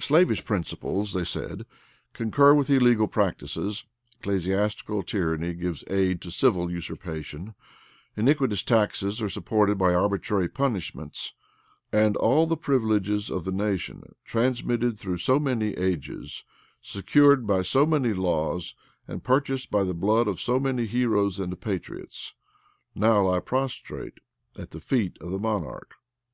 [0.00, 1.66] Slavish principles they said,
[2.14, 3.84] concur with illegal practices;
[4.18, 7.54] ecclesiastical tyranny gives aid to civil usurpation;
[8.16, 11.34] iniquitous taxes are supported by arbitrary punishments;
[11.92, 16.44] and all the privileges of the nation, transmitted through so many ages,
[16.80, 18.74] secured by so many laws
[19.06, 22.32] and purchased by the blood of so many heroes and patriots,
[22.94, 24.20] now lie prostrate
[24.56, 25.92] at the feet of the monarch.